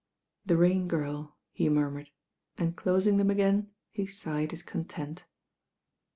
[0.47, 2.09] "The Rain Girl," he murmured
[2.57, 5.25] and» closing them again, he sighed his content.